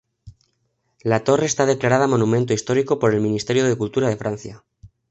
[1.03, 4.63] La torre está declarada Monumento Histórico por el Ministerio de Cultura de Francia.